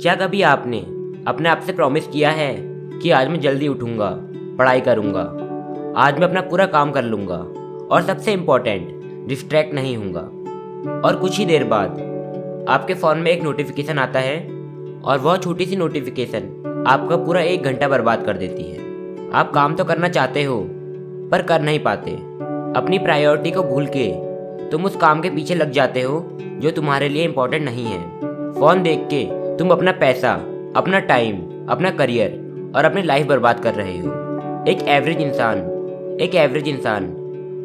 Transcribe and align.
क्या 0.00 0.14
कभी 0.14 0.40
आपने 0.42 0.78
अपने 1.26 1.48
आप 1.48 1.60
से 1.60 1.72
प्रॉमिस 1.72 2.06
किया 2.06 2.30
है 2.30 2.54
कि 2.98 3.10
आज 3.10 3.28
मैं 3.28 3.40
जल्दी 3.40 3.68
उठूँगा, 3.68 4.10
पढ़ाई 4.58 4.80
करूँगा, 4.80 5.22
आज 6.00 6.18
मैं 6.18 6.26
अपना 6.26 6.40
पूरा 6.40 6.66
काम 6.66 6.90
कर 6.92 7.04
लूँगा 7.04 7.36
और 7.86 8.02
सबसे 8.02 8.32
इम्पोर्टेंट 8.32 9.26
डिस्ट्रैक्ट 9.28 9.74
नहीं 9.74 9.96
होऊँगा? 9.96 10.20
और 11.00 11.16
कुछ 11.16 11.38
ही 11.38 11.44
देर 11.44 11.64
बाद 11.64 11.98
आपके 12.68 12.94
फ़ोन 12.94 13.18
में 13.18 13.30
एक 13.30 13.42
नोटिफिकेशन 13.42 13.98
आता 13.98 14.20
है 14.20 14.36
और 15.02 15.18
वह 15.18 15.36
छोटी 15.36 15.66
सी 15.66 15.76
नोटिफिकेशन 15.76 16.84
आपका 16.88 17.16
पूरा 17.16 17.40
एक 17.40 17.62
घंटा 17.62 17.88
बर्बाद 17.88 18.24
कर 18.26 18.36
देती 18.36 18.62
है। 18.62 19.30
आप 19.32 19.52
काम 19.54 19.74
तो 19.74 19.84
करना 19.84 20.08
चाहते 20.08 20.44
हो, 20.44 20.60
पर 21.32 21.42
कर 21.42 21.62
नहीं 21.62 21.80
पाते। 21.80 22.10
अपनी 22.76 22.98
प्रायोरिटी 22.98 23.50
को 23.50 23.62
भूल 23.64 23.88
के 23.96 24.08
तुम 24.70 24.84
उस 24.84 24.96
काम 24.96 25.20
के 25.20 25.30
पीछे 25.30 25.54
लग 25.54 25.70
जाते 25.72 26.02
हो, 26.02 26.24
जो 26.40 26.70
तुम्हारे 26.70 27.08
लिए 27.08 27.24
इम्पोर्टेंट 27.24 27.64
नहीं 27.64 27.86
है। 27.86 28.00
फ़ोन 28.52 28.82
देख 28.82 29.06
के 29.12 29.26
तुम 29.58 29.70
अपना 29.70 29.92
पैसा, 29.92 30.32
अपना 30.76 30.98
टाइम 30.98 31.36
अपना 31.68 31.90
करियर 31.90 32.30
और 32.76 32.84
अपनी 32.84 33.02
लाइफ 33.02 33.26
बर्बाद 33.26 33.60
कर 33.60 33.74
रहे 33.74 33.98
हो। 33.98 34.08
एक 34.68 34.78
एवरेज 34.88 35.20
इंसान, 35.20 35.58
एक 36.20 36.34
एवरेज 36.34 36.68
इंसान 36.68 37.04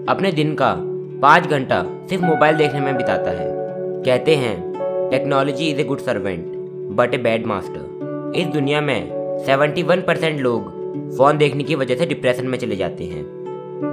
अपने 0.09 0.32
दिन 0.32 0.55
का 0.55 0.76
पाँच 1.21 1.48
घंटा 1.48 1.85
सिर्फ़ 2.09 2.23
मोबाइल 2.23 2.55
देखने 2.55 2.80
में 2.80 2.98
बिताता 2.98 3.32
है। 3.32 3.48
कहते 4.05 4.35
हैं 4.35 4.73
technology 5.12 5.66
is 5.66 5.80
a 5.80 5.84
good 5.84 5.99
servant 5.99 6.45
but 6.95 7.13
a 7.13 7.18
bad 7.18 7.45
master 7.45 8.34
इस 8.35 8.48
दुनिया 8.48 8.82
में 8.82 9.12
71 9.46 10.02
परसेंट 10.02 10.40
लोग 10.40 10.71
फ़ोन 11.18 11.38
देखने 11.38 11.63
की 11.63 11.76
वजह 11.76 11.96
से 11.96 12.05
डिप्रेशन 12.05 12.48
में 12.48 12.57
चले 12.57 12.76
जाते 12.76 13.04
हैं। 13.04 13.26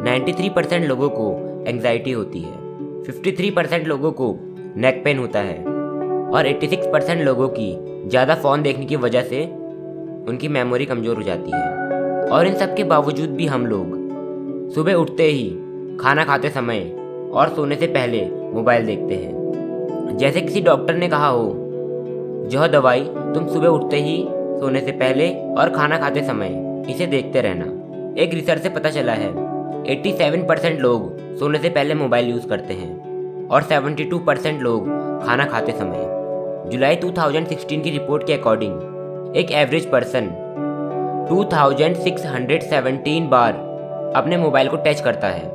93 0.05 0.49
परसेंट 0.49 0.85
लोगों 0.85 1.09
को 1.09 1.29
एंग्जाइटी 1.69 2.13
होती 2.13 2.41
है। 2.41 2.55
53 3.03 3.51
परसेंट 3.51 3.87
लोगों 3.87 4.13
को 4.13 4.39
नेक 4.77 5.05
पेन 5.05 5.19
होता 5.19 5.39
है। 5.39 5.70
और 6.31 6.47
86 6.47 6.87
परसेंट 6.93 7.21
लोगों 7.21 7.49
की 7.49 7.73
ज़्यादा 8.09 8.35
फ़ोन 8.35 8.63
देखने 8.63 8.85
की 8.87 8.97
वजह 8.97 9.23
से 9.23 9.45
उनकी 10.29 10.49
मेमोरी 10.49 10.85
कमज़ोर 10.87 11.17
हो 11.17 11.23
जाती 11.23 11.51
है। 11.51 12.29
और 12.29 12.47
इन 12.47 12.55
सब 12.55 12.75
के 12.77 12.85
बावजूद 12.85 13.31
भी 13.31 13.47
हम 13.47 13.67
लोग 13.67 14.73
सुबह 14.75 14.95
उठते 14.95 15.25
ही 15.25 15.49
खाना 16.01 16.25
खाते 16.25 16.51
समय 16.51 16.81
और 17.33 17.55
सोने 17.57 17.77
से 17.77 17.87
पहले 17.87 18.21
मोबाइल 18.55 18.87
देखते 18.87 19.15
हैं। 19.15 20.17
जैसे 20.19 20.41
किसी 20.41 20.61
डॉक्टर 20.61 20.95
ने 20.95 21.09
कहा 21.09 21.29
हो 21.29 21.53
जो 22.51 22.69
दवाई 22.69 23.01
तुम 23.35 23.47
सुबह 23.47 23.69
उठते 23.69 23.97
ही 23.97 24.17
सोने 24.61 24.81
से 24.81 24.93
पहले 24.93 25.29
और 25.55 25.71
खाना 25.71 25.99
खाते 25.99 26.23
समय 26.25 26.85
इसे 26.91 27.07
देखते 27.07 27.41
रहना। 27.41 27.65
एक 28.23 28.35
रिसर्च 28.35 28.63
से 28.63 28.69
पता 28.69 28.91
चला 28.91 29.13
है 29.15 29.33
87 29.89 30.47
परसेंट 30.49 30.81
लोग 30.81 31.37
सोने 31.39 31.59
से 31.59 31.69
पहले 31.71 31.95
मोबाइल 31.97 32.31
यूज़ 32.31 32.49
करते 32.49 32.75
हैं 32.75 33.49
और 33.49 33.63
72 33.65 34.25
परसेंट 34.27 34.63
लोग 34.63 34.89
खाना 35.27 35.45
खाते 35.45 35.73
समय। 35.73 36.19
जुलाई 36.67 36.97
2016 36.97 37.83
की 37.83 37.91
रिपोर्ट 37.91 38.27
के 38.27 38.33
अकॉर्डिंग, 38.33 39.37
एक 39.37 39.51
एवरेज 39.51 39.91
पर्सन 39.91 40.27
2617 41.31 43.29
बार 43.29 43.53
अपने 44.17 44.37
मोबाइल 44.37 44.69
को 44.69 44.77
टच 44.77 45.01
करता 45.01 45.29
है 45.29 45.49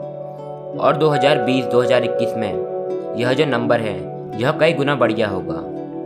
और 0.80 0.98
2020-2021 0.98 2.34
में 2.38 3.16
यह 3.18 3.34
जो 3.34 3.46
नंबर 3.46 3.80
है, 3.80 3.96
यह 4.42 4.52
कई 4.52 4.74
गुना 4.74 4.96
बढ़ 4.96 5.12
गया 5.12 5.28
होगा, 5.28 5.62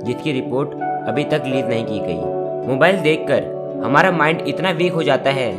जिसकी 0.06 0.32
रिपोर्ट 0.32 0.70
अभी 1.08 1.24
तक 1.24 1.42
रिलीज़ 1.46 1.66
नहीं 1.66 1.86
की 1.86 2.00
गई। 2.00 2.20
मोबाइल 2.68 2.98
देखकर 2.98 3.44
हमारा 3.86 4.12
माइंड 4.12 4.42
इतना 4.42 4.72
वीक 4.72 4.94
हो 4.94 5.04
जाता 5.04 5.30
है 5.30 5.52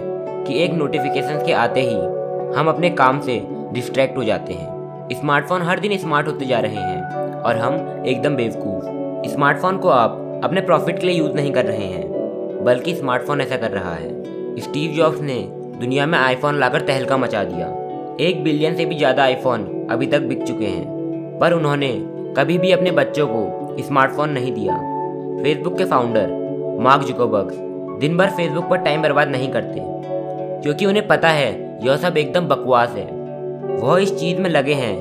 कि 0.44 0.62
एक 0.64 0.75
नोटिफिकेशन 0.75 1.42
के 1.47 1.52
आते 1.52 1.80
ही 1.80 1.97
हम 2.58 2.69
अपने 2.69 2.91
काम 2.91 3.20
से 3.20 3.42
डिस्ट्रैक्ट 3.72 4.16
हो 4.16 4.25
जाते 4.25 4.52
हैं। 4.52 4.69
स्मार्टफ़ोन 5.12 5.62
हर 5.62 5.80
दिन 5.80 5.98
स्मार्ट 5.98 6.27
होते 6.27 6.44
जा 6.44 6.58
रहे 6.58 6.77
हैं 6.77 7.02
और 7.42 7.56
हम 7.56 8.04
एकदम 8.06 8.36
बेवकूफ़। 8.36 9.00
स्मार्टफ़ोन 9.26 9.78
को 9.78 9.88
आप 9.88 10.40
अपने 10.44 10.60
प्रॉफिट 10.60 10.98
के 10.98 11.06
लिए 11.06 11.16
यूज़ 11.16 11.32
नहीं 11.32 11.52
कर 11.52 11.64
रहे 11.64 11.86
हैं, 11.86 12.64
बल्कि 12.64 12.94
स्मार्टफ़ोन 12.94 13.40
ऐसा 13.40 13.56
कर 13.56 13.70
रहा 13.70 13.94
है। 13.94 14.60
स्टीव 14.60 14.92
जॉब्स 14.92 15.20
ने 15.20 15.40
दुनिया 15.80 16.06
में 16.06 16.18
आईफोन 16.18 16.58
लाकर 16.58 16.80
तहलका 16.80 17.16
मचा 17.16 17.42
दिया। 17.44 17.66
एक 18.20 18.42
बिलियन 18.44 18.75
से 18.76 18.84
भी 18.84 18.97
ज़्यादा 18.97 19.22
आईफोन 19.22 19.66
अभी 19.91 20.06
तक 20.06 20.22
बिक 20.22 20.42
चुके 20.42 20.66
हैं, 20.66 21.38
पर 21.38 21.53
उन्होंने 21.53 21.92
कभी 22.36 22.59
भी 22.59 22.72
अपने 22.72 22.91
बच्चों 22.92 23.26
को 23.28 23.82
स्मार्टफ़ोन 23.82 24.30
नहीं 24.30 24.53
दिया। 24.53 24.76
फेसबुक 25.42 25.78
के 25.78 25.84
फाउंडर 25.84 26.78
मार्क 26.80 27.03
जुकोबर्ग 27.03 27.53
दिन 28.00 28.16
भर 28.16 28.30
फेसबुक 28.30 28.69
पर 28.70 28.76
टाइम 28.78 29.03
बर्बाद 29.03 29.28
नहीं 29.28 29.48
करते, 29.48 29.80
क्योंकि 30.62 30.86
उन्हें 30.86 31.06
पता 31.09 31.28
है 31.30 31.53
यह 31.84 31.97
सब 31.98 32.16
एकदम 32.16 32.48
बकवास 32.48 32.91
है। 32.91 33.06
वह 33.76 34.03
इस 34.03 34.19
चीज़ 34.19 34.41
में 34.41 34.50
लगे 34.50 34.75
हैं 34.75 34.97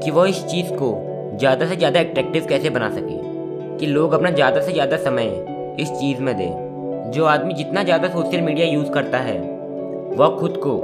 कि 0.00 0.10
वह 0.10 0.28
इस 0.28 0.44
चीज़ 0.46 0.72
को 0.72 0.96
ज़्यादा 1.38 1.66
से 1.66 1.76
ज़्यादा 1.76 2.00
एट्रैक्टिव 2.00 2.46
कैसे 2.48 2.70
बना 2.70 2.90
सके। 2.90 3.33
कि 3.84 3.90
लोग 3.90 4.12
अपना 4.12 4.30
ज़्यादा 4.30 4.60
से 4.60 4.72
ज़्यादा 4.72 4.96
समय 4.96 5.26
इस 5.80 5.88
चीज़ 5.90 6.20
में 6.20 6.36
दें। 6.36 7.10
जो 7.10 7.24
आदमी 7.24 7.54
जितना 7.54 7.82
ज़्यादा 7.82 8.08
सोशल 8.08 8.40
मीडिया 8.40 8.66
यूज़ 8.66 8.90
करता 8.90 9.18
है, 9.18 9.38
वह 10.16 10.36
खुद 10.40 10.56
को 10.56 10.76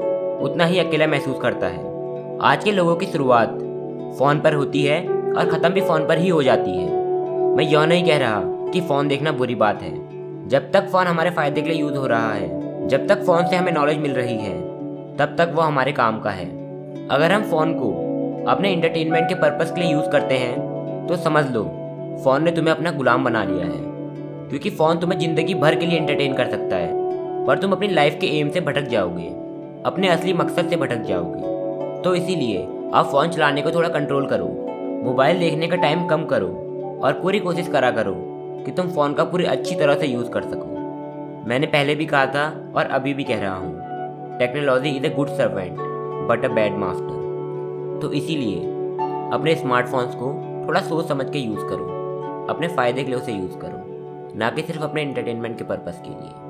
उतना 0.44 0.64
ही 0.64 0.78
अकेला 0.78 1.06
महसूस 1.06 1.38
करता 1.42 1.66
है। 1.66 2.38
आज 2.42 2.64
के 2.64 2.72
लोगों 2.72 2.96
की 2.96 3.06
शुरुआत 3.06 3.56
फ़ोन 4.18 4.40
पर 4.40 4.54
होती 4.54 4.82
है 4.82 5.00
और 5.08 5.50
ख़त्म 5.50 5.68
भी 5.68 5.80
फ़ोन 5.80 6.06
पर 6.06 6.18
ही 6.18 6.28
हो 6.28 6.42
जाती 6.42 6.70
है। 6.70 6.92
मैं 7.56 7.64
यह 7.64 7.86
नहीं 7.86 8.04
कह 8.04 8.18
रहा 8.18 8.42
कि 8.72 8.80
फ़ोन 8.80 9.08
देखना 9.08 9.32
बुरी 9.32 9.54
बात 9.54 9.82
है। 9.82 9.94
जब 10.48 10.70
तक 10.72 10.88
फ़ोन 10.88 11.06
हमारे 11.06 11.30
फ़ायदे 11.30 11.62
के 11.62 11.70
लिए 11.70 11.80
यूज़ 11.80 11.94
हो 11.94 12.06
रहा 12.06 12.32
है, 12.32 12.86
जब 12.88 13.08
तक 13.08 13.24
फ़ोन 13.24 13.46
से 13.46 13.56
हमें 13.56 13.72
नॉलेज 13.72 13.98
मिल 13.98 14.12
रही 14.12 14.38
है, 14.38 14.54
तब 15.16 15.34
तक 15.38 15.52
वो 15.54 15.62
हमारे 15.62 15.92
काम 15.92 16.20
का 16.20 16.30
है। 16.30 16.46
अगर 17.08 17.32
हम 17.32 17.42
फ़ोन 17.42 17.74
को 17.74 17.92
अपने 18.48 18.72
इंटरटेनमेंट 18.72 19.28
के 19.28 19.34
पर्पज़ 19.34 19.74
के 19.74 19.80
लिए 19.80 19.92
यूज़ 19.92 20.10
करते 20.10 20.34
हैं 20.34 21.06
तो 21.06 21.16
समझ 21.16 21.50
लो 21.50 21.79
फ़ोन 22.25 22.44
ने 22.44 22.50
तुम्हें 22.50 22.75
अपना 22.75 22.91
गुलाम 22.91 23.25
बना 23.25 23.44
लिया 23.44 23.66
है। 23.66 23.81
क्योंकि 24.48 24.70
फ़ोन 24.70 24.98
तुम्हें 24.98 25.19
ज़िंदगी 25.19 25.54
भर 25.54 25.75
के 25.75 25.86
लिए 25.86 25.98
इंटरटेन 25.98 26.34
कर 26.34 26.50
सकता 26.50 26.76
है। 26.76 27.47
पर 27.47 27.58
तुम 27.58 27.72
अपनी 27.72 27.88
लाइफ 27.88 28.19
के 28.20 28.26
एम 28.26 28.48
से 28.48 28.60
भटक 28.60 28.82
जाओगे। 28.82 29.28
अपने 29.84 30.08
असली 30.08 30.32
मकसद 30.32 30.69
से 30.69 30.76
भटक 30.76 31.03
जाओगे। 31.03 32.03
तो 32.03 32.14
इसीलिए 32.14 32.66
आप 32.94 33.06
फ़ोन 33.06 33.28
चलाने 33.28 33.62
को 33.62 33.70
थोड़ा 33.70 33.88
कंट्रोल 33.88 34.26
करो। 34.26 34.47
मोबाइल 35.04 35.38
देखने 35.38 35.69
का 35.69 35.76
टाइम 35.76 36.06
कम 36.06 36.25
करो। 36.25 36.48
और 37.03 37.12
पूरी 37.12 37.38
कोशिश 37.38 37.69
करा 37.69 37.91
करो 37.91 38.14
कि 38.64 38.70
तुम 38.70 38.88
फ़ोन 38.88 39.14
का 39.14 39.25
पूरी 39.25 39.44
अच्छी 39.44 39.75
तरह 39.75 39.94
से 39.94 40.06
यूज़ 40.06 40.30
कर 40.30 40.42
सको। 40.42 40.78
मैंने 41.48 41.66
पहले 41.66 41.94
भी 41.94 42.06
कहा 42.06 42.26
था 42.26 42.72
और 42.76 42.86
अभी 42.86 43.14
भी 43.14 43.25
कह 43.25 43.41
रहा 43.41 43.54
हूँ। 43.54 44.38
Technology 44.38 44.91
is 44.91 45.06
a 45.06 45.10
good 45.10 45.28
servant 45.28 45.78
but 46.28 46.44
a 46.44 46.48
bad 46.48 46.76
master 46.76 47.98
तो 48.03 48.12
इसीलिए 48.12 48.60
अपने 49.32 49.54
स्मार्टफोन्स 49.54 50.14
को 50.14 50.32
थोड़ा 50.69 50.80
सोच 50.80 51.09
समझ 51.09 51.30
के 51.30 51.38
यूज़ 51.38 51.60
करो। 51.60 51.99
अपने 52.50 52.68
फ़ायदे 52.68 53.02
के 53.04 53.10
लिए 53.10 53.18
उसे 53.18 53.32
यूज़ 53.32 53.56
करो, 53.58 54.32
ना 54.38 54.50
कि 54.50 54.62
सिर्फ़ 54.62 54.82
अपने 54.82 55.02
इंटरटेनमेंट 55.02 55.58
के 55.58 55.64
पर्पज़ 55.64 56.00
के 56.02 56.10
लिए। 56.10 56.48